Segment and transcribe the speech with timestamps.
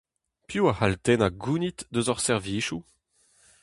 [0.47, 2.81] Piv a c'hall tennañ gounid eus hor servijoù?